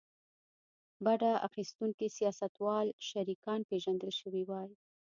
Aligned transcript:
بډه 1.03 1.31
اخیستونکي 1.47 2.07
سیاستوال 2.17 2.87
شریکان 3.09 3.59
پېژندل 3.69 4.11
شوي 4.21 4.43
وای. 4.49 4.69